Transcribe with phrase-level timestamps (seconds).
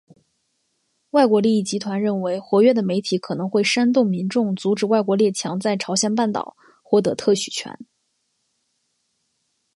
[1.11, 7.77] 外国利益集团认为活跃的媒体可能会煽动民众阻止外国列强在朝鲜半岛获得特许权。